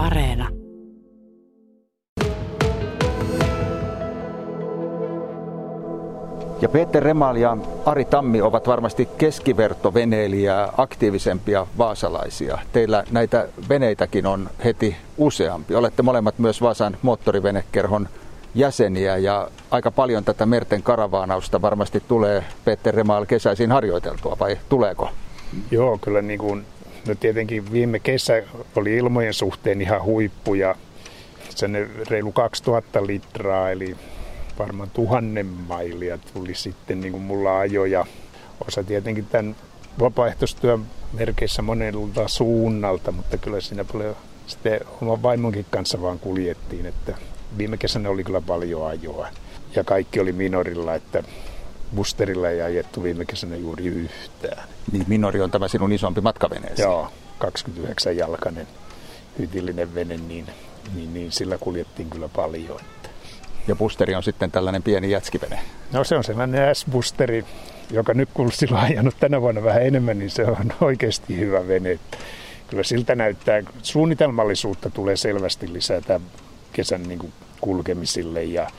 Areena. 0.00 0.48
Ja 6.60 6.68
Peter 6.68 7.02
Remal 7.02 7.36
ja 7.36 7.56
Ari 7.86 8.04
Tammi 8.04 8.42
ovat 8.42 8.66
varmasti 8.66 9.08
keskivertoveneilijää 9.18 10.72
aktiivisempia 10.76 11.66
vaasalaisia. 11.78 12.58
Teillä 12.72 13.04
näitä 13.10 13.48
veneitäkin 13.68 14.26
on 14.26 14.50
heti 14.64 14.96
useampi. 15.18 15.74
Olette 15.74 16.02
molemmat 16.02 16.38
myös 16.38 16.62
Vaasan 16.62 16.96
moottorivenekerhon 17.02 18.08
jäseniä 18.54 19.16
ja 19.16 19.48
aika 19.70 19.90
paljon 19.90 20.24
tätä 20.24 20.46
merten 20.46 20.82
karavaanausta 20.82 21.62
varmasti 21.62 22.02
tulee 22.08 22.44
Peter 22.64 22.94
Remal 22.94 23.26
kesäisin 23.26 23.72
harjoiteltua 23.72 24.36
vai 24.40 24.58
tuleeko? 24.68 25.10
Joo, 25.70 25.98
kyllä 25.98 26.22
niin 26.22 26.38
kuin, 26.38 26.64
no 27.08 27.14
tietenkin 27.14 27.72
viime 27.72 27.98
kesä 27.98 28.42
oli 28.76 28.96
ilmojen 28.96 29.34
suhteen 29.34 29.80
ihan 29.82 30.02
huippu 30.02 30.54
ja 30.54 30.74
sen 31.48 31.90
reilu 32.10 32.32
2000 32.32 33.06
litraa, 33.06 33.70
eli 33.70 33.96
varmaan 34.58 34.90
tuhannen 34.90 35.46
mailia 35.46 36.18
tuli 36.18 36.54
sitten 36.54 37.00
niin 37.00 37.12
kuin 37.12 37.22
mulla 37.22 37.58
ajoja. 37.58 38.06
Osa 38.68 38.84
tietenkin 38.84 39.26
tämän 39.26 39.56
vapaaehtoistyön 40.00 40.86
merkeissä 41.12 41.62
monelta 41.62 42.28
suunnalta, 42.28 43.12
mutta 43.12 43.38
kyllä 43.38 43.60
siinä 43.60 43.84
paljon 43.84 44.16
sitten 44.46 44.80
oman 45.00 45.22
vaimonkin 45.22 45.66
kanssa 45.70 46.02
vaan 46.02 46.18
kuljettiin, 46.18 46.86
että 46.86 47.14
viime 47.58 47.76
kesänä 47.76 48.10
oli 48.10 48.24
kyllä 48.24 48.40
paljon 48.40 48.86
ajoa. 48.86 49.28
Ja 49.76 49.84
kaikki 49.84 50.20
oli 50.20 50.32
minorilla, 50.32 50.94
että 50.94 51.22
Busterilla 51.94 52.48
ei 52.48 52.62
ajettu 52.62 53.02
viime 53.02 53.24
kesänä 53.24 53.56
juuri 53.56 53.86
yhtään. 53.86 54.68
Niin 54.92 55.04
minori 55.08 55.40
on 55.40 55.50
tämä 55.50 55.68
sinun 55.68 55.92
isompi 55.92 56.20
matkaveneesi. 56.20 56.82
Joo, 56.82 57.08
29 57.38 58.16
jalkainen 58.16 58.66
hytillinen 59.38 59.94
vene, 59.94 60.16
niin, 60.16 60.46
niin, 60.94 61.14
niin 61.14 61.32
sillä 61.32 61.58
kuljettiin 61.58 62.10
kyllä 62.10 62.28
paljon. 62.28 62.80
Ja 63.68 63.76
boosteri 63.76 64.14
on 64.14 64.22
sitten 64.22 64.50
tällainen 64.50 64.82
pieni 64.82 65.10
jätskivene. 65.10 65.60
No 65.92 66.04
se 66.04 66.16
on 66.16 66.24
sellainen 66.24 66.74
S-boosteri, 66.74 67.44
joka 67.90 68.14
nyt 68.14 68.28
kun 68.34 68.52
sillä 68.52 68.78
on 68.78 68.84
ajanut 68.84 69.14
tänä 69.20 69.40
vuonna 69.40 69.62
vähän 69.62 69.82
enemmän, 69.82 70.18
niin 70.18 70.30
se 70.30 70.44
on 70.44 70.72
oikeasti 70.80 71.36
hyvä 71.36 71.68
vene. 71.68 71.98
Kyllä 72.68 72.82
siltä 72.82 73.14
näyttää, 73.14 73.62
suunnitelmallisuutta 73.82 74.90
tulee 74.90 75.16
selvästi 75.16 75.72
lisätä 75.72 76.20
kesän 76.72 77.02
niin 77.02 77.18
kuin 77.18 77.32
kulkemisille 77.60 78.44
ja 78.44 78.70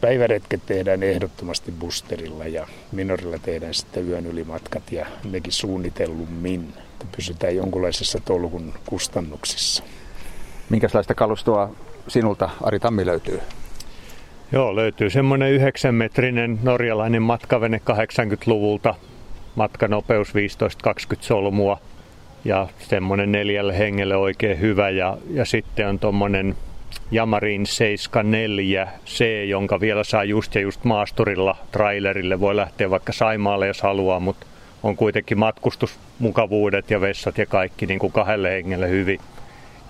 päiväretket 0.00 0.60
tehdään 0.66 1.02
ehdottomasti 1.02 1.72
boosterilla 1.72 2.46
ja 2.46 2.66
minorilla 2.92 3.38
tehdään 3.38 3.74
sitten 3.74 4.08
yön 4.08 4.26
ylimatkat 4.26 4.92
ja 4.92 5.06
nekin 5.30 5.52
suunnitellummin, 5.52 6.72
että 6.92 7.06
pysytään 7.16 7.56
jonkunlaisessa 7.56 8.20
tolkun 8.24 8.74
kustannuksissa. 8.86 9.84
Minkälaista 10.70 11.14
kalustoa 11.14 11.70
sinulta, 12.08 12.50
Ari 12.62 12.80
Tammi, 12.80 13.06
löytyy? 13.06 13.40
Joo, 14.52 14.76
löytyy 14.76 15.10
semmoinen 15.10 15.60
9-metrinen 15.60 16.58
norjalainen 16.62 17.22
matkavene 17.22 17.80
80-luvulta. 17.90 18.94
Matkanopeus 19.54 20.28
15-20 20.28 20.32
solmua 21.20 21.80
ja 22.44 22.68
semmoinen 22.78 23.32
neljälle 23.32 23.78
hengelle 23.78 24.16
oikein 24.16 24.60
hyvä. 24.60 24.90
Ja, 24.90 25.18
ja 25.30 25.44
sitten 25.44 25.88
on 25.88 25.98
tuommoinen 25.98 26.56
Jamarin 27.10 27.66
74 27.66 28.88
C, 29.06 29.24
jonka 29.48 29.80
vielä 29.80 30.04
saa 30.04 30.24
just 30.24 30.54
ja 30.54 30.60
just 30.60 30.84
maasturilla 30.84 31.56
trailerille. 31.72 32.40
Voi 32.40 32.56
lähteä 32.56 32.90
vaikka 32.90 33.12
Saimaalle, 33.12 33.66
jos 33.66 33.82
haluaa, 33.82 34.20
mutta 34.20 34.46
on 34.82 34.96
kuitenkin 34.96 35.38
matkustusmukavuudet 35.38 36.90
ja 36.90 37.00
vessat 37.00 37.38
ja 37.38 37.46
kaikki 37.46 37.86
niin 37.86 37.98
kuin 37.98 38.12
kahdelle 38.12 38.50
hengelle 38.50 38.88
hyvin. 38.88 39.20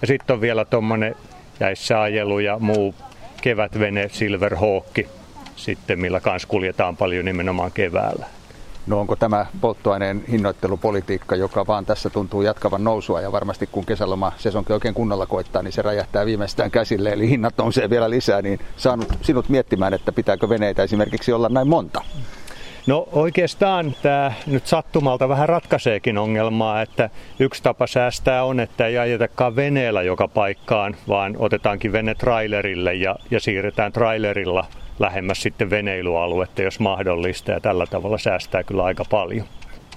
Ja 0.00 0.06
sitten 0.06 0.34
on 0.34 0.40
vielä 0.40 0.64
tuommoinen 0.64 1.14
jäissäajelu 1.60 2.38
ja 2.38 2.58
muu 2.58 2.94
kevätvene 3.42 4.08
Silver 4.08 4.54
Hawk, 4.54 4.98
sitten 5.56 6.00
millä 6.00 6.20
kanssa 6.20 6.48
kuljetaan 6.48 6.96
paljon 6.96 7.24
nimenomaan 7.24 7.72
keväällä. 7.72 8.26
No 8.86 9.00
onko 9.00 9.16
tämä 9.16 9.46
polttoaineen 9.60 10.24
hinnoittelupolitiikka, 10.30 11.36
joka 11.36 11.66
vaan 11.66 11.86
tässä 11.86 12.10
tuntuu 12.10 12.42
jatkavan 12.42 12.84
nousua 12.84 13.20
ja 13.20 13.32
varmasti 13.32 13.68
kun 13.72 13.86
kesäloma 13.86 14.32
sesonkin 14.36 14.74
oikein 14.74 14.94
kunnolla 14.94 15.26
koittaa, 15.26 15.62
niin 15.62 15.72
se 15.72 15.82
räjähtää 15.82 16.26
viimeistään 16.26 16.70
käsille, 16.70 17.10
eli 17.10 17.30
hinnat 17.30 17.54
nousee 17.58 17.90
vielä 17.90 18.10
lisää, 18.10 18.42
niin 18.42 18.58
saanut 18.76 19.08
sinut 19.22 19.48
miettimään, 19.48 19.94
että 19.94 20.12
pitääkö 20.12 20.48
veneitä 20.48 20.82
esimerkiksi 20.82 21.32
olla 21.32 21.48
näin 21.48 21.68
monta? 21.68 22.04
No 22.86 23.08
oikeastaan 23.12 23.94
tämä 24.02 24.32
nyt 24.46 24.66
sattumalta 24.66 25.28
vähän 25.28 25.48
ratkaiseekin 25.48 26.18
ongelmaa, 26.18 26.82
että 26.82 27.10
yksi 27.38 27.62
tapa 27.62 27.86
säästää 27.86 28.44
on, 28.44 28.60
että 28.60 28.86
ei 28.86 28.98
ajetakaan 28.98 29.56
veneellä 29.56 30.02
joka 30.02 30.28
paikkaan, 30.28 30.96
vaan 31.08 31.36
otetaankin 31.38 31.92
vene 31.92 32.14
trailerille 32.14 32.94
ja, 32.94 33.16
ja 33.30 33.40
siirretään 33.40 33.92
trailerilla 33.92 34.64
lähemmäs 34.98 35.42
sitten 35.42 35.70
veneilualuetta, 35.70 36.62
jos 36.62 36.80
mahdollista, 36.80 37.52
ja 37.52 37.60
tällä 37.60 37.86
tavalla 37.86 38.18
säästää 38.18 38.62
kyllä 38.62 38.84
aika 38.84 39.04
paljon. 39.10 39.46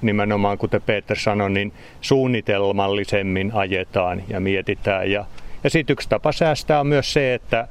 Nimenomaan 0.02 0.58
kuten 0.58 0.82
Peter 0.82 1.18
sanoi, 1.18 1.50
niin 1.50 1.74
suunnitelmallisemmin 2.02 3.52
ajetaan 3.54 4.24
ja 4.28 4.40
mietitään. 4.40 5.12
Ja, 5.12 5.26
ja 5.64 5.70
sitten 5.70 5.94
yksi 5.94 6.10
tapa 6.10 6.32
säästää 6.32 6.80
on 6.80 6.88
myös 6.88 7.14
se, 7.14 7.34
että 7.34 7.68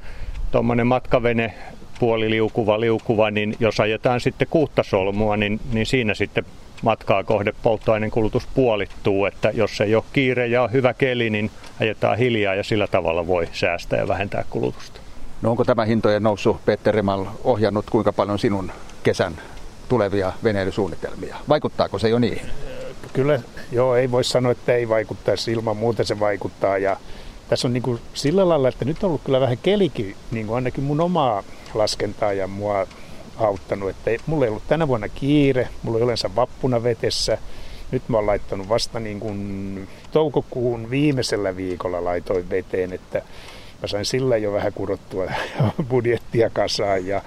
tuommoinen 0.51 0.87
matkavene 0.87 1.53
puoli 1.99 2.29
liukuva, 2.29 2.79
liukuva, 2.79 3.31
niin 3.31 3.55
jos 3.59 3.79
ajetaan 3.79 4.19
sitten 4.19 4.47
kuutta 4.49 4.83
solmua, 4.83 5.37
niin, 5.37 5.59
niin 5.73 5.85
siinä 5.85 6.13
sitten 6.13 6.45
matkaa 6.81 7.23
kohde 7.23 7.53
polttoaineen 7.63 8.11
kulutus 8.11 8.47
puolittuu, 8.47 9.25
että 9.25 9.51
jos 9.53 9.81
ei 9.81 9.95
ole 9.95 10.03
kiire 10.13 10.47
ja 10.47 10.63
on 10.63 10.71
hyvä 10.71 10.93
keli, 10.93 11.29
niin 11.29 11.51
ajetaan 11.81 12.17
hiljaa 12.17 12.55
ja 12.55 12.63
sillä 12.63 12.87
tavalla 12.87 13.27
voi 13.27 13.47
säästää 13.51 13.99
ja 13.99 14.07
vähentää 14.07 14.45
kulutusta. 14.49 14.98
No 15.41 15.49
onko 15.49 15.65
tämä 15.65 15.85
hintojen 15.85 16.23
nousu, 16.23 16.57
Peter 16.65 16.95
Remal, 16.95 17.25
ohjannut 17.43 17.89
kuinka 17.89 18.13
paljon 18.13 18.39
sinun 18.39 18.71
kesän 19.03 19.37
tulevia 19.89 20.33
veneilysuunnitelmia? 20.43 21.37
Vaikuttaako 21.49 21.99
se 21.99 22.09
jo 22.09 22.19
niihin? 22.19 22.49
Kyllä, 23.13 23.41
joo, 23.71 23.95
ei 23.95 24.11
voi 24.11 24.23
sanoa, 24.23 24.51
että 24.51 24.73
ei 24.73 24.89
vaikuttaisi. 24.89 25.51
Ilman 25.51 25.77
muuta 25.77 26.03
se 26.03 26.19
vaikuttaa. 26.19 26.77
Ja 26.77 26.97
tässä 27.49 27.67
on 27.67 27.73
niin 27.73 27.83
kuin 27.83 27.99
sillä 28.13 28.49
lailla, 28.49 28.69
että 28.69 28.85
nyt 28.85 29.03
on 29.03 29.07
ollut 29.07 29.21
kyllä 29.23 29.39
vähän 29.39 29.57
kelikin, 29.57 30.15
niin 30.31 30.47
kuin 30.47 30.55
ainakin 30.55 30.83
mun 30.83 31.01
omaa 31.01 31.43
laskentaa 31.73 32.33
ja 32.33 32.47
mua 32.47 32.87
auttanut. 33.37 33.89
Että 33.89 34.11
mulla 34.25 34.45
ei 34.45 34.49
ollut 34.49 34.67
tänä 34.67 34.87
vuonna 34.87 35.09
kiire, 35.09 35.69
mulla 35.83 35.97
ei 35.97 36.03
yleensä 36.03 36.35
vappuna 36.35 36.83
vetessä. 36.83 37.37
Nyt 37.91 38.09
mä 38.09 38.17
oon 38.17 38.27
laittanut 38.27 38.69
vasta 38.69 38.99
niin 38.99 39.19
kuin 39.19 39.87
toukokuun 40.11 40.89
viimeisellä 40.89 41.55
viikolla 41.55 42.03
laitoin 42.03 42.49
veteen, 42.49 42.93
että 42.93 43.21
mä 43.81 43.87
sain 43.87 44.05
sillä 44.05 44.37
jo 44.37 44.53
vähän 44.53 44.73
kurottua 44.73 45.25
budjettia 45.89 46.49
kasaan. 46.49 47.07
Ja 47.07 47.21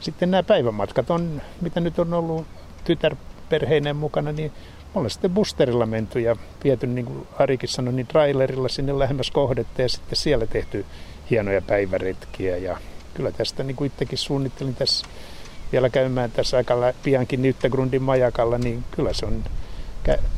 sitten 0.00 0.30
nämä 0.30 0.42
päivämatkat 0.42 1.10
on, 1.10 1.42
mitä 1.60 1.80
nyt 1.80 1.98
on 1.98 2.14
ollut 2.14 2.46
tytärperheinen 2.84 3.96
mukana, 3.96 4.32
niin 4.32 4.52
ollaan 4.94 5.10
sitten 5.10 5.30
boosterilla 5.30 5.86
menty 5.86 6.20
ja 6.20 6.36
viety, 6.64 6.86
niin 6.86 7.06
kuin 7.06 7.26
Arikin 7.38 7.68
sanoi, 7.68 7.94
niin 7.94 8.06
trailerilla 8.06 8.68
sinne 8.68 8.98
lähemmäs 8.98 9.30
kohdetta 9.30 9.82
ja 9.82 9.88
sitten 9.88 10.16
siellä 10.16 10.46
tehty 10.46 10.84
hienoja 11.30 11.62
päiväretkiä. 11.62 12.56
Ja 12.56 12.76
kyllä 13.14 13.32
tästä 13.32 13.62
niin 13.62 13.76
kuin 13.76 13.86
itsekin 13.86 14.18
suunnittelin 14.18 14.74
tässä 14.74 15.06
vielä 15.72 15.88
käymään 15.88 16.30
tässä 16.30 16.56
aika 16.56 16.74
piankin 17.02 17.42
Nyttägrundin 17.42 18.02
majakalla, 18.02 18.58
niin 18.58 18.84
kyllä 18.90 19.12
se 19.12 19.26
on 19.26 19.44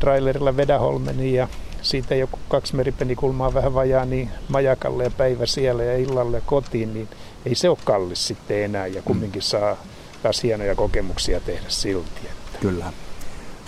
trailerilla 0.00 0.56
Vedäholmeni 0.56 1.34
ja 1.34 1.48
siitä 1.82 2.14
joku 2.14 2.38
kaksi 2.48 2.76
meripenikulmaa 2.76 3.54
vähän 3.54 3.74
vajaa, 3.74 4.04
niin 4.04 4.30
majakalle 4.48 5.04
ja 5.04 5.10
päivä 5.10 5.46
siellä 5.46 5.84
ja 5.84 5.98
illalle 5.98 6.42
kotiin, 6.46 6.94
niin 6.94 7.08
ei 7.46 7.54
se 7.54 7.68
ole 7.68 7.78
kallis 7.84 8.26
sitten 8.26 8.64
enää 8.64 8.86
ja 8.86 9.02
kumminkin 9.02 9.42
saa 9.42 9.76
taas 10.22 10.42
hienoja 10.42 10.74
kokemuksia 10.74 11.40
tehdä 11.40 11.68
silti. 11.68 12.20
Että. 12.24 12.58
Kyllä. 12.60 12.92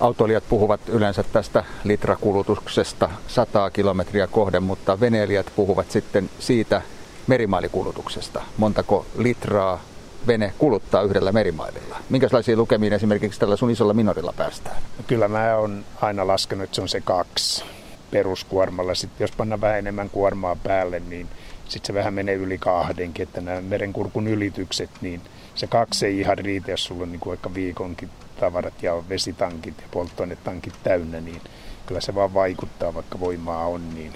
Autoilijat 0.00 0.44
puhuvat 0.48 0.80
yleensä 0.88 1.22
tästä 1.22 1.64
litrakulutuksesta 1.84 3.10
100 3.28 3.70
kilometriä 3.70 4.26
kohden, 4.26 4.62
mutta 4.62 5.00
veneilijät 5.00 5.52
puhuvat 5.56 5.90
sitten 5.90 6.30
siitä 6.38 6.82
merimailikulutuksesta. 7.26 8.42
Montako 8.56 9.06
litraa 9.18 9.80
vene 10.26 10.52
kuluttaa 10.58 11.02
yhdellä 11.02 11.32
merimaililla? 11.32 11.96
Minkälaisia 12.10 12.56
lukemiin 12.56 12.92
esimerkiksi 12.92 13.40
tällä 13.40 13.56
sun 13.56 13.70
isolla 13.70 13.94
minorilla 13.94 14.34
päästään? 14.36 14.76
Kyllä 15.06 15.28
mä 15.28 15.56
oon 15.56 15.84
aina 16.00 16.26
laskenut, 16.26 16.64
että 16.64 16.74
se 16.74 16.82
on 16.82 16.88
se 16.88 17.00
kaksi 17.00 17.64
peruskuormalla. 18.10 18.94
Sitten 18.94 19.24
jos 19.24 19.32
panna 19.36 19.60
vähän 19.60 19.78
enemmän 19.78 20.10
kuormaa 20.10 20.56
päälle, 20.56 21.00
niin 21.00 21.28
sitten 21.68 21.86
se 21.86 21.94
vähän 21.94 22.14
menee 22.14 22.34
yli 22.34 22.58
kahdenkin, 22.58 23.22
että 23.22 23.40
nämä 23.40 23.60
merenkurkun 23.60 24.28
ylitykset, 24.28 24.90
niin 25.00 25.20
se 25.54 25.66
kaksi 25.66 26.06
ei 26.06 26.20
ihan 26.20 26.38
riitä, 26.38 26.70
jos 26.70 26.84
sulla 26.84 27.02
on 27.02 27.12
niin 27.12 27.20
kuin 27.20 27.30
vaikka 27.30 27.54
viikonkin 27.54 28.10
tavarat 28.40 28.82
ja 28.82 29.02
vesitankit 29.08 29.74
ja 29.78 29.88
polttoainetankit 29.90 30.74
täynnä, 30.82 31.20
niin 31.20 31.40
kyllä 31.86 32.00
se 32.00 32.14
vaan 32.14 32.34
vaikuttaa, 32.34 32.94
vaikka 32.94 33.20
voimaa 33.20 33.66
on. 33.66 33.94
Niin 33.94 34.12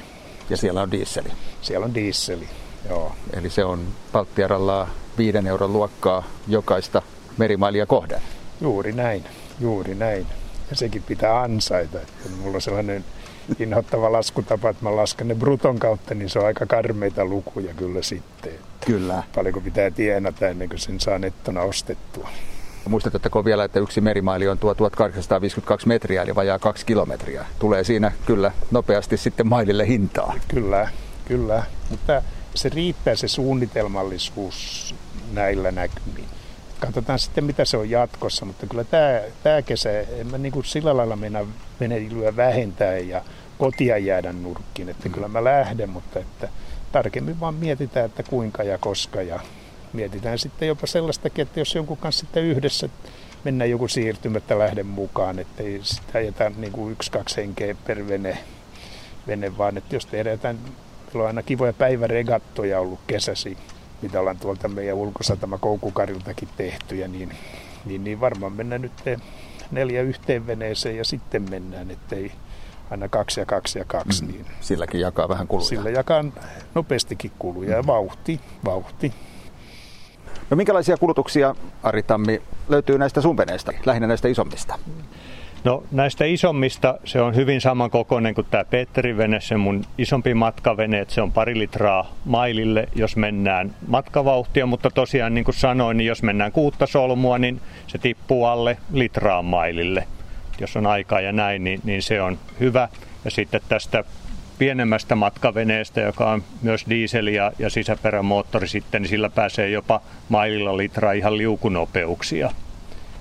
ja 0.51 0.57
siellä 0.57 0.83
on 0.83 0.91
diisseli? 0.91 1.29
Siellä 1.63 1.85
on 1.85 1.95
diisseli, 1.95 2.49
joo. 2.89 3.13
Eli 3.33 3.51
se 3.51 3.65
on 3.65 3.89
Palttiaralla 4.13 4.89
viiden 5.19 5.47
euron 5.47 5.73
luokkaa 5.73 6.25
jokaista 6.49 7.03
merimailia 7.39 7.87
kohden? 7.87 8.21
Juuri 8.61 8.93
näin, 8.93 9.25
juuri 9.61 9.95
näin. 9.95 10.27
Ja 10.71 10.77
sekin 10.77 11.03
pitää 11.03 11.41
ansaita. 11.41 11.99
Että 11.99 12.31
mulla 12.43 12.55
on 12.55 12.63
sellainen 12.63 13.05
inhottava 13.59 14.13
laskutapa, 14.13 14.71
että 14.71 14.85
mä 14.85 14.97
lasken 14.97 15.29
ne 15.29 15.35
bruton 15.35 15.79
kautta, 15.79 16.15
niin 16.15 16.31
se 16.31 16.39
on 16.39 16.47
aika 16.47 16.67
karmeita 16.67 17.25
lukuja 17.25 17.75
kyllä 17.75 18.03
sitten. 18.03 18.53
Kyllä. 18.87 19.23
Paljonko 19.35 19.61
pitää 19.61 19.91
tienata 19.91 20.49
ennen 20.49 20.69
kuin 20.69 20.79
sen 20.79 21.01
saa 21.01 21.19
nettona 21.19 21.61
ostettua. 21.63 22.29
Muistatatteko 22.89 23.45
vielä, 23.45 23.65
että 23.65 23.81
yksi 23.81 24.01
merimaili 24.01 24.49
on 24.49 24.59
tuo 24.59 24.75
1852 24.75 25.89
metriä, 25.89 26.23
eli 26.23 26.35
vajaa 26.35 26.59
kaksi 26.59 26.87
kilometriä. 26.87 27.47
Tulee 27.59 27.85
siinä 27.85 28.13
kyllä 28.27 28.53
nopeasti 28.71 29.17
sitten 29.17 29.47
mailille 29.47 29.87
hintaa. 29.87 30.35
Kyllä, 30.49 30.89
kyllä. 31.25 31.63
Mutta 31.91 32.23
se 32.55 32.69
riittää 32.69 33.15
se 33.15 33.29
suunnitelmallisuus 33.29 34.95
näillä 35.33 35.73
näkymin. 35.73 36.25
Katsotaan 36.85 37.19
sitten, 37.19 37.45
mitä 37.45 37.65
se 37.65 37.77
on 37.77 37.91
jatkossa, 37.91 38.45
mutta 38.45 38.67
kyllä 38.67 38.85
tämä, 38.85 39.21
tämä 39.43 39.63
kesä, 39.63 40.01
en 40.01 40.27
mä 40.31 40.39
niin 40.39 40.53
kuin 40.53 40.65
sillä 40.65 40.97
lailla 40.97 41.17
mennä 41.17 41.45
veneilyä 41.81 42.37
vähentää 42.37 42.99
ja 42.99 43.23
kotia 43.59 43.99
jäädä 43.99 44.33
nurkkiin, 44.33 44.89
että 44.89 45.09
mm. 45.09 45.15
kyllä 45.15 45.29
mä 45.29 45.45
lähden, 45.45 45.91
mutta 45.91 46.19
että 46.19 46.49
tarkemmin 46.93 47.41
vaan 47.41 47.55
mietitään, 47.55 48.07
että 48.07 48.23
kuinka 48.23 48.63
ja 48.63 48.79
koska 48.79 49.23
ja 49.23 49.41
mietitään 49.93 50.39
sitten 50.39 50.69
jopa 50.69 50.87
sellaistakin, 50.87 51.43
että 51.43 51.61
jos 51.61 51.75
jonkun 51.75 51.97
kanssa 51.97 52.21
sitten 52.21 52.45
yhdessä 52.45 52.89
mennään 53.45 53.71
joku 53.71 53.89
siirtymättä 53.89 54.59
lähden 54.59 54.87
mukaan, 54.87 55.39
että 55.39 55.63
ei 55.63 55.81
sitä 55.83 56.21
jätä 56.21 56.53
niin 56.57 56.73
kuin 56.73 56.93
yksi, 56.93 57.11
kaksi 57.11 57.37
henkeä 57.37 57.75
per 57.87 58.09
vene, 58.09 58.39
vene 59.27 59.59
vaan 59.59 59.77
että 59.77 59.97
jos 59.97 60.07
tehdään 60.07 60.35
jotain, 60.35 60.59
on 61.15 61.27
aina 61.27 61.43
kivoja 61.43 61.73
päiväregattoja 61.73 62.81
ollut 62.81 63.01
kesäsi, 63.07 63.57
mitä 64.05 64.21
ollaan 64.21 64.39
tuolta 64.39 64.69
meidän 64.69 64.97
ulkosatama 64.97 65.59
Koukukariltakin 65.59 66.49
tehty, 66.57 66.97
ja 66.97 67.09
niin, 67.09 67.33
niin, 67.85 68.05
niin 68.05 68.21
varmaan 68.21 68.53
mennään 68.53 68.83
nyt 68.83 68.93
neljä 69.71 70.03
yhteen 70.03 70.47
veneeseen 70.47 70.97
ja 70.97 71.05
sitten 71.05 71.51
mennään, 71.51 71.91
ettei 71.91 72.33
aina 72.91 73.09
kaksi 73.09 73.41
ja 73.41 73.47
kaksi 73.47 73.79
ja 73.79 73.85
kaksi. 73.85 74.25
Mm. 74.25 74.33
Niin 74.33 74.47
Silläkin 74.61 75.01
jakaa 75.01 75.29
vähän 75.29 75.49
kuluja. 75.49 75.69
Sillä 75.69 75.91
jakaa 75.91 76.25
nopeastikin 76.75 77.31
kuluja 77.39 77.69
mm. 77.69 77.77
ja 77.77 77.87
vauhti, 77.87 78.41
vauhti. 78.65 79.13
No 80.51 80.57
minkälaisia 80.57 80.97
kulutuksia, 80.97 81.55
Ari 81.83 82.03
Tammi, 82.03 82.43
löytyy 82.69 82.99
näistä 82.99 83.21
sun 83.21 83.37
veneistä, 83.37 83.73
lähinnä 83.87 84.07
näistä 84.07 84.29
isommista? 84.29 84.79
No 85.65 85.85
näistä 85.91 86.25
isommista 86.25 86.99
se 87.05 87.21
on 87.21 87.37
hyvin 87.37 87.61
samankokoinen 87.61 88.35
kuin 88.35 88.47
tämä 88.51 88.65
Petterin 88.65 89.17
vene, 89.17 89.41
se 89.41 89.57
mun 89.57 89.85
isompi 89.99 90.35
matkavene, 90.35 91.01
että 91.01 91.15
se 91.15 91.23
on 91.23 91.33
pari 91.33 91.59
litraa 91.59 92.15
mailille, 92.25 92.89
jos 92.95 93.17
mennään 93.17 93.75
matkavauhtia, 93.87 94.67
mutta 94.67 94.91
tosiaan 94.91 95.35
niin 95.35 95.45
kuin 95.45 95.55
sanoin, 95.55 95.97
niin 95.97 96.07
jos 96.07 96.23
mennään 96.23 96.53
kuutta 96.53 96.87
solmua, 96.87 97.39
niin 97.39 97.61
se 97.87 97.99
tippuu 97.99 98.45
alle 98.45 98.77
litraa 98.93 99.43
mailille. 99.43 100.07
Jos 100.61 100.77
on 100.77 100.87
aikaa 100.87 101.21
ja 101.21 101.33
näin, 101.33 101.65
niin, 101.65 101.81
niin 101.85 102.03
se 102.03 102.23
on 102.23 102.39
hyvä. 102.61 102.89
Ja 103.25 103.31
sitten 103.31 103.61
tästä 103.69 104.05
pienemmästä 104.59 105.15
matkaveneestä, 105.17 106.01
joka 106.01 106.31
on 106.31 106.43
myös 106.63 106.87
diesel 106.89 107.27
ja, 107.27 107.53
ja 107.59 107.71
sisäperämoottori 107.71 108.69
sitten, 108.69 109.03
niin 109.03 109.11
sillä 109.11 109.31
pääsee 109.31 109.71
jopa 109.71 110.01
maililla 110.29 110.77
litraa 110.77 111.13
ihan 111.13 111.39
liukunopeuksia. 111.39 112.51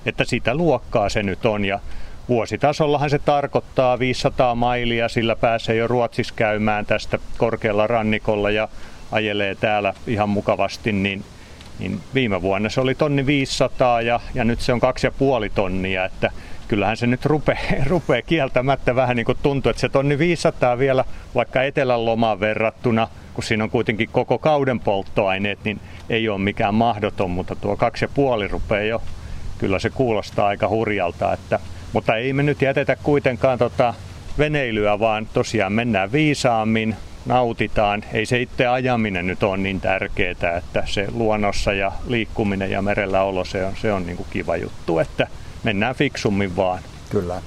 Että 0.06 0.24
sitä 0.24 0.54
luokkaa 0.54 1.08
se 1.08 1.22
nyt 1.22 1.46
on 1.46 1.64
ja 1.64 1.80
vuositasollahan 2.28 3.10
se 3.10 3.18
tarkoittaa 3.18 3.98
500 3.98 4.54
mailia, 4.54 5.08
sillä 5.08 5.36
pääsee 5.36 5.76
jo 5.76 5.88
Ruotsissa 5.88 6.34
käymään 6.36 6.86
tästä 6.86 7.18
korkealla 7.38 7.86
rannikolla 7.86 8.50
ja 8.50 8.68
ajelee 9.12 9.54
täällä 9.54 9.94
ihan 10.06 10.28
mukavasti, 10.28 10.92
niin, 10.92 11.24
niin 11.78 12.00
viime 12.14 12.42
vuonna 12.42 12.68
se 12.68 12.80
oli 12.80 12.94
tonni 12.94 13.26
500 13.26 14.02
ja, 14.02 14.20
ja 14.34 14.44
nyt 14.44 14.60
se 14.60 14.72
on 14.72 14.80
2,5 15.46 15.50
tonnia, 15.54 16.04
että 16.04 16.30
kyllähän 16.68 16.96
se 16.96 17.06
nyt 17.06 17.26
rupeaa, 17.26 17.58
rupeaa 17.86 18.22
kieltämättä 18.22 18.94
vähän 18.94 19.16
niin 19.16 19.26
kuin 19.26 19.38
tuntuu, 19.42 19.70
että 19.70 19.80
se 19.80 19.88
tonni 19.88 20.18
500 20.18 20.78
vielä 20.78 21.04
vaikka 21.34 21.62
etelän 21.62 22.04
lomaan 22.04 22.40
verrattuna, 22.40 23.08
kun 23.34 23.44
siinä 23.44 23.64
on 23.64 23.70
kuitenkin 23.70 24.08
koko 24.12 24.38
kauden 24.38 24.80
polttoaineet, 24.80 25.58
niin 25.64 25.80
ei 26.10 26.28
ole 26.28 26.38
mikään 26.38 26.74
mahdoton, 26.74 27.30
mutta 27.30 27.56
tuo 27.56 27.74
2,5 27.74 28.50
rupeaa 28.50 28.82
jo, 28.82 29.02
kyllä 29.58 29.78
se 29.78 29.90
kuulostaa 29.90 30.46
aika 30.46 30.68
hurjalta, 30.68 31.32
että, 31.32 31.60
mutta 31.94 32.16
ei 32.16 32.32
me 32.32 32.42
nyt 32.42 32.62
jätetä 32.62 32.96
kuitenkaan 32.96 33.58
tota 33.58 33.94
veneilyä, 34.38 34.98
vaan 34.98 35.28
tosiaan 35.32 35.72
mennään 35.72 36.12
viisaammin, 36.12 36.96
nautitaan. 37.26 38.04
Ei 38.12 38.26
se 38.26 38.40
itse 38.40 38.66
ajaminen 38.66 39.26
nyt 39.26 39.42
ole 39.42 39.56
niin 39.56 39.80
tärkeää, 39.80 40.56
että 40.56 40.82
se 40.86 41.06
luonnossa 41.12 41.72
ja 41.72 41.92
liikkuminen 42.06 42.70
ja 42.70 42.82
merellä 42.82 43.22
olo, 43.22 43.44
se 43.44 43.64
on, 43.64 43.72
se 43.76 43.92
on 43.92 44.06
niin 44.06 44.16
kuin 44.16 44.26
kiva 44.30 44.56
juttu, 44.56 44.98
että 44.98 45.26
mennään 45.62 45.94
fiksummin 45.94 46.56
vaan. 46.56 46.82
Kyllä. 47.10 47.42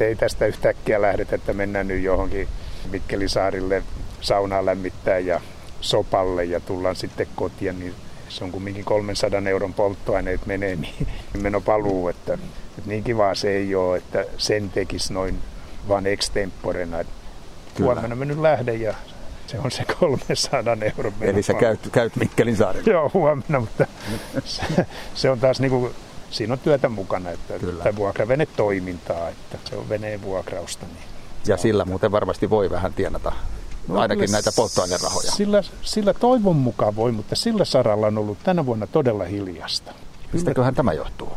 Ei 0.00 0.16
tästä 0.16 0.46
yhtäkkiä 0.46 1.02
lähdetä, 1.02 1.34
että 1.34 1.52
mennään 1.52 1.88
nyt 1.88 2.02
johonkin 2.02 2.48
Mikkelisaarille 2.90 3.82
saunaa 4.20 4.66
lämmittää 4.66 5.18
ja 5.18 5.40
sopalle 5.80 6.44
ja 6.44 6.60
tullaan 6.60 6.96
sitten 6.96 7.26
kotiin, 7.34 7.78
niin 7.78 7.94
se 8.36 8.44
on 8.44 8.52
kumminkin 8.52 8.84
300 8.84 9.40
euron 9.48 9.74
polttoaineet 9.74 10.46
menee, 10.46 10.76
niin 10.76 11.06
meno 11.42 11.60
paluu, 11.60 12.08
että, 12.08 12.34
että 12.78 12.90
niin 12.90 13.04
kivaa 13.04 13.34
se 13.34 13.50
ei 13.50 13.74
ole, 13.74 13.96
että 13.96 14.24
sen 14.38 14.70
tekisi 14.70 15.12
noin 15.12 15.38
vaan 15.88 16.06
extemporena. 16.06 16.96
Huomenna 17.78 18.16
mä 18.16 18.24
nyt 18.24 18.38
lähden 18.38 18.80
ja 18.80 18.94
se 19.46 19.58
on 19.58 19.70
se 19.70 19.84
300 20.00 20.76
euron 20.96 21.12
meno. 21.18 21.32
Eli 21.32 21.42
sä 21.42 21.54
käyt, 21.54 21.80
käyt 21.92 22.16
Mikkelin 22.16 22.56
saarella. 22.56 22.92
Joo, 22.92 23.10
huomenna, 23.14 23.60
mutta 23.60 23.86
se, 24.44 24.86
se 25.14 25.30
on 25.30 25.40
taas 25.40 25.60
niinku 25.60 25.92
siinä 26.30 26.52
on 26.52 26.58
työtä 26.58 26.88
mukana, 26.88 27.30
että 27.30 27.58
Kyllä. 27.58 27.84
tämä 27.84 28.46
toimintaa, 28.56 29.28
että 29.28 29.58
se 29.64 29.76
on 29.76 29.88
veneen 29.88 30.22
vuokrausta. 30.22 30.86
Niin 30.86 31.04
ja 31.46 31.56
sillä 31.56 31.84
muuten 31.84 32.12
varmasti 32.12 32.50
voi 32.50 32.70
vähän 32.70 32.94
tienata 32.94 33.32
no, 33.88 34.00
ainakin 34.00 34.32
näitä 34.32 34.50
polttoainerahoja. 34.56 35.30
Sillä, 35.30 35.62
sillä 35.82 36.14
toivon 36.14 36.56
mukaan 36.56 36.96
voi, 36.96 37.12
mutta 37.12 37.36
sillä 37.36 37.64
saralla 37.64 38.06
on 38.06 38.18
ollut 38.18 38.38
tänä 38.44 38.66
vuonna 38.66 38.86
todella 38.86 39.24
hiljasta. 39.24 39.92
Mistäköhän 40.32 40.74
tämä 40.74 40.92
johtuu? 40.92 41.32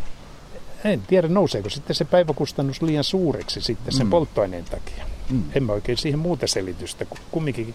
En 0.83 1.01
tiedä, 1.01 1.27
nouseeko 1.27 1.69
sitten 1.69 1.95
se 1.95 2.05
päiväkustannus 2.05 2.81
liian 2.81 3.03
suureksi 3.03 3.61
sitten 3.61 3.93
sen 3.93 4.07
mm. 4.07 4.09
polttoaineen 4.09 4.65
takia. 4.65 5.05
Mm. 5.29 5.43
En 5.55 5.63
mä 5.63 5.73
oikein 5.73 5.97
siihen 5.97 6.19
muuta 6.19 6.47
selitystä, 6.47 7.05
kumminkin 7.31 7.73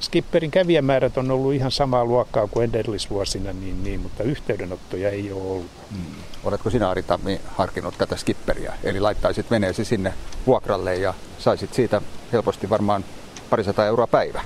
Skipperin 0.00 0.50
kävijämäärät 0.50 1.18
on 1.18 1.30
ollut 1.30 1.54
ihan 1.54 1.70
samaa 1.70 2.04
luokkaa 2.04 2.46
kuin 2.46 2.70
edellisvuosina, 2.70 3.52
niin, 3.52 3.84
niin, 3.84 4.00
mutta 4.00 4.22
yhteydenottoja 4.22 5.10
ei 5.10 5.32
ole 5.32 5.42
ollut. 5.42 5.70
Hmm. 5.90 6.04
Oletko 6.44 6.70
sinä 6.70 6.90
Ari 6.90 7.02
Tammi 7.02 7.40
harkinnut 7.46 7.98
tätä 7.98 8.16
Skipperiä? 8.16 8.74
Eli 8.82 9.00
laittaisit 9.00 9.50
veneesi 9.50 9.84
sinne 9.84 10.14
vuokralle 10.46 10.94
ja 10.94 11.14
saisit 11.38 11.74
siitä 11.74 12.02
helposti 12.32 12.70
varmaan 12.70 13.04
parisataa 13.50 13.86
euroa 13.86 14.06
päivä? 14.06 14.42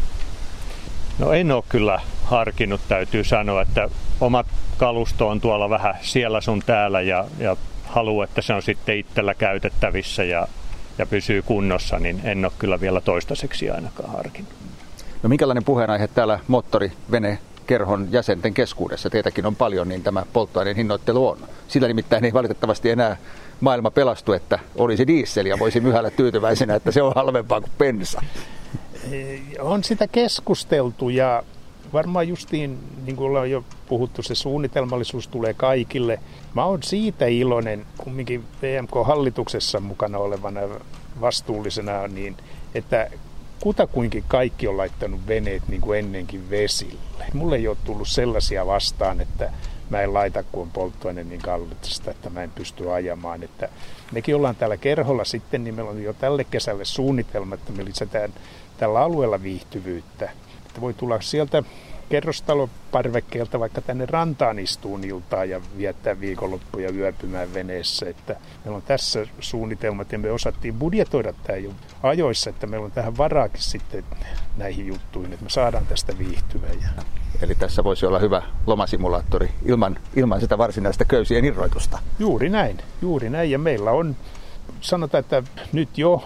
No 1.19 1.33
en 1.33 1.53
ole 1.53 1.65
kyllä 1.69 2.01
harkinnut, 2.25 2.81
täytyy 2.89 3.25
sanoa, 3.25 3.63
että 3.63 3.89
omat 4.20 4.47
kalusto 4.77 5.29
on 5.29 5.41
tuolla 5.41 5.70
vähän 5.70 5.94
siellä 6.01 6.41
sun 6.41 6.63
täällä 6.67 7.01
ja, 7.01 7.25
ja 7.39 7.56
haluaa, 7.85 8.25
että 8.25 8.43
se 8.43 8.55
on 8.55 8.63
sitten 8.63 8.99
itsellä 8.99 9.35
käytettävissä 9.35 10.25
ja, 10.25 10.49
ja 10.99 11.06
pysyy 11.06 11.43
kunnossa, 11.43 11.99
niin 11.99 12.20
en 12.25 12.44
ole 12.44 12.53
kyllä 12.59 12.81
vielä 12.81 13.01
toistaiseksi 13.01 13.70
ainakaan 13.70 14.11
harkinnut. 14.11 14.53
No 15.23 15.29
minkälainen 15.29 15.65
puheenaihe 15.65 16.09
täällä 16.09 16.39
moottorivene 16.49 17.39
kerhon 17.70 18.08
jäsenten 18.10 18.55
keskuudessa, 18.55 19.10
teitäkin 19.10 19.46
on 19.46 19.56
paljon, 19.56 19.89
niin 19.89 20.03
tämä 20.03 20.22
polttoaineen 20.32 20.77
hinnoittelu 20.77 21.29
on. 21.29 21.39
Sillä 21.69 21.89
nimittäin 21.89 22.24
ei 22.24 22.32
valitettavasti 22.32 22.91
enää 22.91 23.17
maailma 23.60 23.91
pelastu, 23.91 24.32
että 24.32 24.58
olisi 24.77 25.06
diesel 25.06 25.46
ja 25.46 25.58
voisi 25.58 25.81
myhällä 25.81 26.10
tyytyväisenä, 26.10 26.74
että 26.74 26.93
se 26.93 27.03
on 27.03 27.12
halvempaa 27.17 27.60
kuin 27.60 27.72
pensa. 27.79 28.22
On 29.60 29.84
sitä 29.84 30.06
keskusteltu 30.06 31.08
ja 31.08 31.43
varmaan 31.93 32.29
justiin, 32.29 32.79
niin 33.05 33.17
kuin 33.17 33.29
ollaan 33.29 33.50
jo 33.50 33.65
puhuttu, 33.89 34.22
se 34.22 34.34
suunnitelmallisuus 34.34 35.29
tulee 35.29 35.55
kaikille. 35.55 36.19
Mä 36.55 36.65
oon 36.65 36.82
siitä 36.82 37.27
iloinen, 37.27 37.86
kumminkin 37.98 38.44
VMK-hallituksessa 38.62 39.81
mukana 39.81 40.19
olevana 40.19 40.60
vastuullisena, 41.20 42.08
niin 42.08 42.36
että 42.74 43.10
kutakuinkin 43.60 44.24
kaikki 44.29 44.69
on 44.69 44.76
laittanut 44.76 45.20
veneet 45.26 45.62
niin 45.69 45.81
kuin 45.81 45.98
ennenkin 45.98 46.50
vesille. 46.50 47.24
Mulle 47.34 47.56
ei 47.56 47.69
ole 47.69 47.76
tullut 47.84 48.08
sellaisia 48.08 48.67
vastaan, 48.67 49.20
että 49.20 49.52
mä 49.90 50.00
en 50.00 50.14
laita, 50.14 50.43
kun 50.43 50.62
on 50.62 50.70
polttoaine 50.70 51.24
niin 51.24 51.40
kallista, 51.40 52.10
että 52.10 52.31
mä 52.31 52.43
en 52.43 52.50
pysty 52.50 52.93
ajamaan. 52.93 53.43
Että 53.43 53.69
mekin 54.12 54.36
ollaan 54.36 54.56
täällä 54.56 54.76
kerholla 54.76 55.24
sitten, 55.24 55.64
niin 55.64 55.74
meillä 55.74 55.90
on 55.90 56.02
jo 56.02 56.12
tälle 56.12 56.44
kesälle 56.44 56.84
suunnitelma, 56.84 57.55
että 57.55 57.72
me 57.72 57.84
lisätään 57.84 58.32
tällä 58.79 59.00
alueella 59.00 59.43
viihtyvyyttä. 59.43 60.31
Että 60.67 60.81
voi 60.81 60.94
tulla 60.94 61.20
sieltä 61.20 61.62
kerrostaloparvekkeelta 62.10 63.60
vaikka 63.60 63.81
tänne 63.81 64.06
rantaan 64.06 64.58
istuun 64.58 65.05
iltaa 65.05 65.44
ja 65.44 65.60
viettää 65.76 66.20
viikonloppuja 66.20 66.90
yöpymään 66.90 67.55
veneessä. 67.55 68.06
Että 68.08 68.36
meillä 68.64 68.76
on 68.76 68.82
tässä 68.82 69.26
suunnitelmat 69.40 70.12
ja 70.12 70.19
me 70.19 70.31
osattiin 70.31 70.74
budjetoida 70.74 71.32
tämä 71.32 71.58
jo 71.58 71.70
ajoissa, 72.02 72.50
että 72.50 72.67
meillä 72.67 72.84
on 72.84 72.93
tähän 72.93 73.17
varaakin 73.17 73.62
sitten 73.62 74.05
näihin 74.56 74.86
juttuihin, 74.86 75.32
että 75.32 75.44
me 75.44 75.50
saadaan 75.50 75.86
tästä 75.86 76.19
viihtyä. 76.19 76.60
Eli 77.43 77.55
tässä 77.55 77.84
voisi 77.84 78.06
olla 78.06 78.19
hyvä 78.19 78.43
lomasimulaattori 78.67 79.50
ilman, 79.64 79.98
ilman 80.17 80.40
sitä 80.40 80.58
varsinaista 80.58 81.05
köysien 81.05 81.44
irroitusta. 81.44 81.98
Juuri 82.19 82.48
näin, 82.48 82.79
juuri 83.02 83.31
näin. 83.31 83.50
Ja 83.50 83.58
meillä 83.58 83.90
on, 83.90 84.17
sanotaan, 84.81 85.20
että 85.20 85.43
nyt 85.72 85.98
jo 85.98 86.24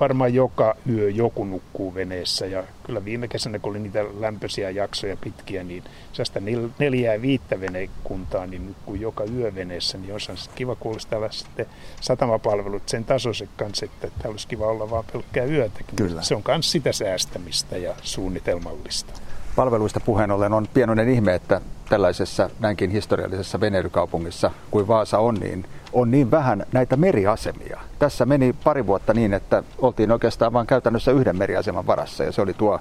varmaan 0.00 0.34
joka 0.34 0.76
yö 0.90 1.10
joku 1.10 1.44
nukkuu 1.44 1.94
veneessä 1.94 2.46
ja 2.46 2.64
kyllä 2.82 3.04
viime 3.04 3.28
kesänä, 3.28 3.58
kun 3.58 3.70
oli 3.70 3.78
niitä 3.78 4.04
lämpöisiä 4.20 4.70
jaksoja 4.70 5.16
pitkiä, 5.16 5.64
niin 5.64 5.84
sellaista 6.12 6.40
neljää 6.78 7.22
viittä 7.22 7.60
venekuntaa, 7.60 8.46
niin 8.46 8.66
nukkuu 8.66 8.94
joka 8.94 9.24
yö 9.24 9.54
veneessä, 9.54 9.98
niin 9.98 10.12
olisi 10.12 10.50
kiva 10.54 10.74
kuulostella 10.74 11.30
sitten 11.30 11.66
satamapalvelut 12.00 12.88
sen 12.88 13.04
tasoiset 13.04 13.50
kanssa, 13.56 13.84
että 13.84 14.08
täällä 14.10 14.30
olisi 14.30 14.48
kiva 14.48 14.66
olla 14.66 14.90
vaan 14.90 15.04
pelkkää 15.12 15.44
yötäkin. 15.44 15.96
Kyllä. 15.96 16.22
Se 16.22 16.34
on 16.34 16.42
myös 16.48 16.72
sitä 16.72 16.92
säästämistä 16.92 17.76
ja 17.76 17.94
suunnitelmallista. 18.02 19.12
Palveluista 19.56 20.00
puheen 20.00 20.30
ollen 20.30 20.52
on 20.52 20.68
pienoinen 20.74 21.08
ihme, 21.08 21.34
että 21.34 21.60
tällaisessa 21.88 22.50
näinkin 22.60 22.90
historiallisessa 22.90 23.60
veneilykaupungissa 23.60 24.50
kuin 24.70 24.88
Vaasa 24.88 25.18
on, 25.18 25.34
niin 25.34 25.64
on 25.92 26.10
niin 26.10 26.30
vähän 26.30 26.66
näitä 26.72 26.96
meriasemia. 26.96 27.80
Tässä 27.98 28.26
meni 28.26 28.54
pari 28.64 28.86
vuotta 28.86 29.14
niin, 29.14 29.34
että 29.34 29.62
oltiin 29.78 30.12
oikeastaan 30.12 30.52
vain 30.52 30.66
käytännössä 30.66 31.12
yhden 31.12 31.36
meriaseman 31.36 31.86
varassa 31.86 32.24
ja 32.24 32.32
se 32.32 32.42
oli 32.42 32.54
tuo 32.54 32.80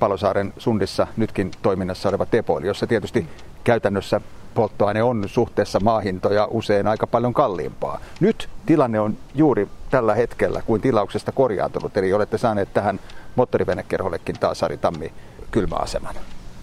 Palosaaren 0.00 0.52
Sundissa 0.58 1.06
nytkin 1.16 1.50
toiminnassa 1.62 2.08
oleva 2.08 2.26
tepoili, 2.26 2.66
jossa 2.66 2.86
tietysti 2.86 3.26
käytännössä 3.64 4.20
polttoaine 4.54 5.02
on 5.02 5.24
suhteessa 5.26 5.80
maahintoja 5.80 6.48
usein 6.50 6.86
aika 6.86 7.06
paljon 7.06 7.34
kalliimpaa. 7.34 8.00
Nyt 8.20 8.48
tilanne 8.66 9.00
on 9.00 9.16
juuri 9.34 9.68
tällä 9.90 10.14
hetkellä 10.14 10.62
kuin 10.66 10.80
tilauksesta 10.80 11.32
korjaantunut, 11.32 11.96
eli 11.96 12.12
olette 12.12 12.38
saaneet 12.38 12.68
tähän 12.74 13.00
moottorivenekerhollekin 13.36 14.36
taas 14.40 14.62
Ari 14.62 14.76
Tammi 14.76 15.12
kylmäaseman. 15.50 16.14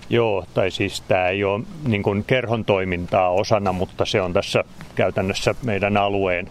Joo, 0.10 0.46
tai 0.54 0.72
siis 0.72 1.02
tämä 1.02 1.28
ei 1.28 1.44
ole 1.44 1.64
niin 1.88 2.04
kuin 2.04 2.24
kerhon 2.24 2.66
toimintaa 2.66 3.30
osana, 3.30 3.72
mutta 3.72 4.06
se 4.06 4.22
on 4.22 4.34
tässä 4.34 4.64
käytännössä 4.96 5.56
meidän 5.64 5.98
alueen, 5.98 6.50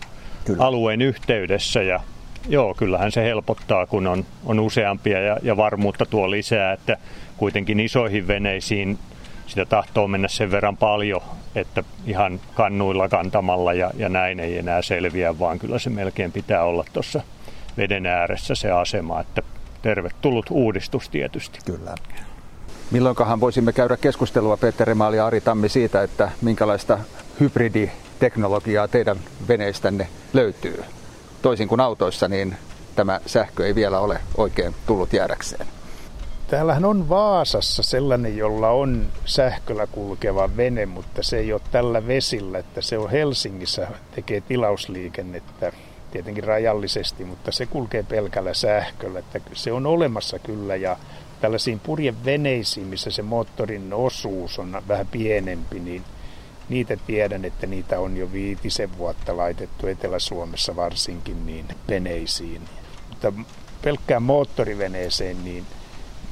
alueen 0.59 1.03
yhteydessä 1.03 1.83
ja 1.83 2.01
joo, 2.49 2.75
kyllähän 2.75 3.13
se 3.13 3.25
helpottaa, 3.25 3.87
kun 3.87 4.07
on, 4.07 4.25
on 4.45 4.61
useampia 4.61 5.21
ja, 5.21 5.37
ja 5.43 5.57
varmuutta 5.57 6.07
tuo 6.07 6.31
lisää, 6.31 6.73
että 6.73 6.97
kuitenkin 7.37 7.81
isoihin 7.81 8.27
veneisiin 8.27 8.99
sitä 9.47 9.65
tahtoo 9.65 10.09
mennä 10.09 10.29
sen 10.29 10.51
verran 10.51 10.77
paljon, 10.77 11.23
että 11.55 11.85
ihan 12.07 12.41
kannuilla 12.55 13.09
kantamalla 13.09 13.73
ja, 13.73 13.91
ja 13.97 14.09
näin 14.09 14.41
ei 14.41 14.59
enää 14.59 14.83
selviä, 14.83 15.39
vaan 15.39 15.59
kyllä 15.59 15.79
se 15.79 15.91
melkein 15.91 16.33
pitää 16.33 16.65
olla 16.65 16.85
tuossa 16.93 17.21
veden 17.77 18.07
ääressä 18.07 18.55
se 18.55 18.71
asema, 18.71 19.21
että 19.21 19.43
tervetullut 19.85 20.47
uudistus 20.51 21.09
tietysti. 21.09 21.59
Kyllä. 21.67 21.95
Milloinkahan 22.91 23.41
voisimme 23.41 23.73
käydä 23.73 23.97
keskustelua 23.97 24.57
Petteri 24.57 24.89
Remaali 24.89 25.17
ja 25.17 25.27
Ari 25.27 25.41
Tammi 25.41 25.69
siitä, 25.69 26.03
että 26.03 26.31
minkälaista 26.43 26.99
hybriditeknologiaa 27.41 28.89
teidän 28.89 29.17
veneistänne 29.49 30.09
löytyy? 30.33 30.85
Toisin 31.43 31.69
kuin 31.69 31.81
autoissa, 31.81 32.29
niin 32.29 32.57
tämä 32.97 33.21
sähkö 33.27 33.67
ei 33.67 33.75
vielä 33.75 33.99
ole 33.99 34.21
oikein 34.37 34.75
tullut 34.87 35.13
jäädäkseen. 35.13 35.67
Täällähän 36.47 36.85
on 36.85 37.09
Vaasassa 37.09 37.83
sellainen, 37.83 38.37
jolla 38.37 38.71
on 38.71 39.07
sähköllä 39.25 39.87
kulkeva 39.87 40.51
vene, 40.57 40.87
mutta 40.87 41.23
se 41.23 41.39
ei 41.39 41.53
ole 41.53 41.61
tällä 41.71 42.07
vesillä, 42.07 42.59
että 42.59 42.81
se 42.81 42.99
on 42.99 43.11
Helsingissä, 43.11 43.89
tekee 44.15 44.41
tilausliikennettä 44.41 45.73
tietenkin 46.15 46.45
rajallisesti, 46.45 47.25
mutta 47.25 47.53
se 47.53 47.67
kulkee 47.67 48.03
pelkällä 48.03 48.55
sähköllä, 48.55 49.19
että 49.19 49.41
se 49.53 49.73
on 49.73 49.87
olemassa 49.87 50.39
kyllä 50.39 50.77
ja 50.77 50.97
tällaisiin 51.41 51.81
purjeveneisiin, 51.81 52.87
missä 52.87 53.11
se 53.11 53.23
moottorin 53.23 53.93
osuus 53.93 54.59
on 54.59 54.83
vähän 54.89 55.07
pienempi, 55.07 55.81
niin 55.81 56.05
niitä 56.69 56.97
tiedän, 57.07 57.45
että 57.45 57.67
niitä 57.67 58.01
on 58.01 58.17
jo 58.17 58.33
viitisen 58.33 58.99
vuotta 58.99 59.37
laitettu 59.37 59.87
Etelä-Suomessa 59.87 60.77
varsinkin 60.77 61.47
niin 61.47 61.69
veneisiin. 61.89 62.63
Mutta 63.09 63.33
pelkkään 63.83 64.23
moottoriveneeseen 64.23 65.45
niin, 65.45 65.67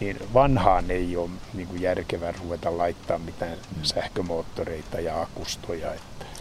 niin 0.01 0.17
vanhaan 0.35 0.91
ei 0.91 1.17
ole 1.17 1.31
niin 1.55 1.81
järkevää 1.81 2.33
ruveta 2.43 2.79
laittaa 2.79 3.19
mitään 3.19 3.59
sähkömoottoreita 3.83 5.01
ja 5.01 5.23
akustoja. 5.23 5.95
Että. 5.95 6.32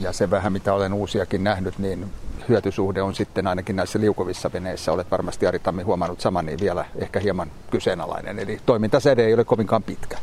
Ja 0.00 0.12
se 0.12 0.30
vähän 0.30 0.52
mitä 0.52 0.74
olen 0.74 0.92
uusiakin 0.92 1.44
nähnyt, 1.44 1.78
niin 1.78 2.06
hyötysuhde 2.48 3.02
on 3.02 3.14
sitten 3.14 3.46
ainakin 3.46 3.76
näissä 3.76 4.00
liukuvissa 4.00 4.52
veneissä, 4.52 4.92
olet 4.92 5.10
varmasti 5.10 5.46
Ari 5.46 5.58
Tammi 5.58 5.82
huomannut 5.82 6.20
saman, 6.20 6.46
niin 6.46 6.60
vielä 6.60 6.84
ehkä 6.96 7.20
hieman 7.20 7.50
kyseenalainen. 7.70 8.38
Eli 8.38 8.60
toimintasäde 8.66 9.26
ei 9.26 9.34
ole 9.34 9.44
kovinkaan 9.44 9.82
pitkä. 9.82 10.18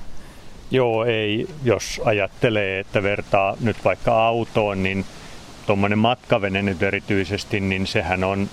Joo, 0.72 1.06
ei. 1.06 1.48
Jos 1.64 2.02
ajattelee, 2.06 2.80
että 2.80 3.04
vertaa 3.04 3.56
nyt 3.62 3.78
vaikka 3.84 4.28
autoon, 4.28 4.84
niin 4.84 5.06
tuommoinen 5.66 6.00
matkavene 6.00 6.62
nyt 6.62 6.84
erityisesti, 6.84 7.60
niin 7.60 7.88
sehän 7.88 8.24
on 8.24 8.50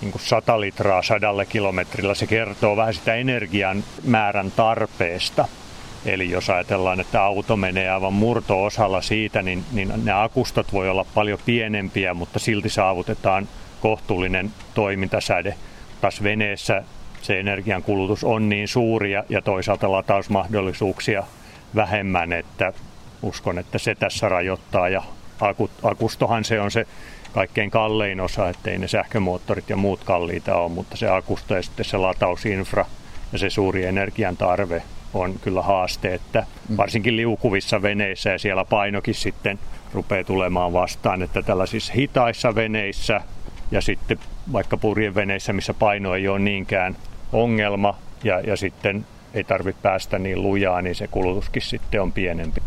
niin 0.00 0.12
kuin 0.12 0.22
100 0.22 0.60
litraa 0.60 1.02
sadalle 1.02 1.46
kilometrillä. 1.46 2.14
Se 2.14 2.26
kertoo 2.26 2.76
vähän 2.76 2.94
sitä 2.94 3.14
energian 3.14 3.84
määrän 4.04 4.50
tarpeesta. 4.50 5.48
Eli 6.06 6.30
jos 6.30 6.50
ajatellaan, 6.50 7.00
että 7.00 7.22
auto 7.22 7.56
menee 7.56 7.90
aivan 7.90 8.12
murto-osalla 8.12 9.02
siitä, 9.02 9.42
niin, 9.42 9.64
niin 9.72 9.92
ne 10.04 10.12
akustot 10.12 10.72
voi 10.72 10.88
olla 10.88 11.06
paljon 11.14 11.38
pienempiä, 11.46 12.14
mutta 12.14 12.38
silti 12.38 12.68
saavutetaan 12.68 13.48
kohtuullinen 13.80 14.50
toimintasäde. 14.74 15.54
Taas 16.00 16.22
veneessä 16.22 16.82
se 17.22 17.40
energiankulutus 17.40 18.24
on 18.24 18.48
niin 18.48 18.68
suuri 18.68 19.12
ja, 19.12 19.24
ja 19.28 19.42
toisaalta 19.42 19.92
latausmahdollisuuksia 19.92 21.24
vähemmän, 21.74 22.32
että 22.32 22.72
uskon, 23.22 23.58
että 23.58 23.78
se 23.78 23.94
tässä 23.94 24.28
rajoittaa. 24.28 24.88
Ja 24.88 25.02
akustohan 25.82 26.44
se 26.44 26.60
on 26.60 26.70
se 26.70 26.86
kaikkein 27.32 27.70
kallein 27.70 28.20
osa, 28.20 28.48
ettei 28.48 28.78
ne 28.78 28.88
sähkömoottorit 28.88 29.70
ja 29.70 29.76
muut 29.76 30.04
kalliita 30.04 30.56
ole, 30.56 30.72
mutta 30.72 30.96
se 30.96 31.08
akusto 31.08 31.54
ja 31.54 31.62
sitten 31.62 31.84
se 31.84 31.96
latausinfra 31.96 32.86
ja 33.32 33.38
se 33.38 33.50
suuri 33.50 33.84
energian 33.84 34.36
tarve 34.36 34.82
on 35.14 35.34
kyllä 35.40 35.62
haaste, 35.62 36.14
että 36.14 36.46
mm. 36.68 36.76
varsinkin 36.76 37.16
liukuvissa 37.16 37.82
veneissä 37.82 38.30
ja 38.30 38.38
siellä 38.38 38.64
painokin 38.64 39.14
sitten 39.14 39.58
rupeaa 39.92 40.24
tulemaan 40.24 40.72
vastaan, 40.72 41.22
että 41.22 41.42
tällaisissa 41.42 41.92
hitaissa 41.92 42.54
veneissä 42.54 43.20
ja 43.70 43.80
sitten 43.80 44.18
vaikka 44.52 44.76
purjeveneissä, 44.76 45.52
missä 45.52 45.74
paino 45.74 46.14
ei 46.14 46.28
ole 46.28 46.38
niinkään 46.38 46.96
ongelma 47.32 47.98
ja, 48.24 48.40
ja 48.40 48.56
sitten 48.56 49.06
ei 49.34 49.44
tarvitse 49.44 49.82
päästä 49.82 50.18
niin 50.18 50.42
lujaa, 50.42 50.82
niin 50.82 50.94
se 50.94 51.08
kulutuskin 51.08 51.62
sitten 51.62 52.02
on 52.02 52.12
pienempi. 52.12 52.60